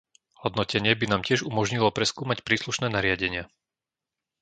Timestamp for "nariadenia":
2.95-3.43